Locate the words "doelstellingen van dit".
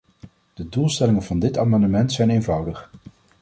0.69-1.57